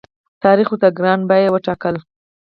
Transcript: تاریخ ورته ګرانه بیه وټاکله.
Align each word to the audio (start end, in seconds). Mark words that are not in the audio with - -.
تاریخ 0.43 0.67
ورته 0.71 0.89
ګرانه 0.97 1.25
بیه 1.29 1.49
وټاکله. 1.51 1.99